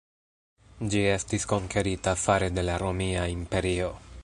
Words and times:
Ĝi 0.93 1.01
estis 1.09 1.45
konkerita 1.51 2.15
fare 2.23 2.49
de 2.57 2.65
la 2.71 2.81
Romia 2.85 3.29
Imperio. 3.35 3.95